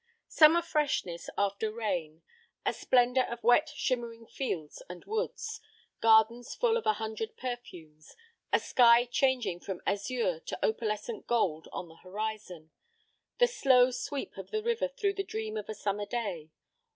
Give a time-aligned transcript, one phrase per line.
[0.01, 2.23] XII Summer freshness after rain,
[2.65, 5.61] a splendor of wet shimmering fields and woods,
[6.01, 8.15] gardens full of a hundred perfumes,
[8.51, 12.71] a sky changing from azure to opalescent gold on the horizon.
[13.37, 16.49] The slow sweep of the river through the dream of a summer day.